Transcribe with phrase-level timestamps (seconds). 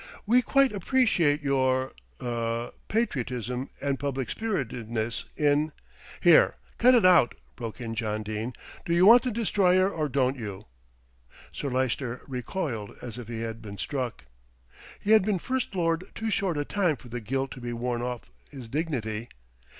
[0.25, 5.73] "We quite appreciate your er patriotism and public spiritedness in"
[6.21, 8.53] "Here, cut it out," broke in John Dene.
[8.83, 10.65] "Do you want the Destroyer or don't you?"
[11.51, 14.25] Sir Lyster recoiled as if he had been struck.
[14.99, 18.01] He had been First Lord too short a time for the gilt to be worn
[18.01, 19.29] off his dignity.